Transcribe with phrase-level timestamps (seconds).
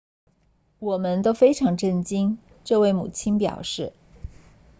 [0.79, 3.93] 我们都非常震惊这位母亲表示